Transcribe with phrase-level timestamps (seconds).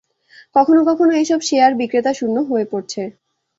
[0.55, 3.01] কখনো কখনো এসব শেয়ার বিক্রেতাশূন্য হয়ে পড়ছে।